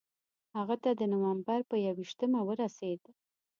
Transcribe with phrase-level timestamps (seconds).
[0.55, 3.01] هغه ته د نومبر پر یوویشتمه ورسېد.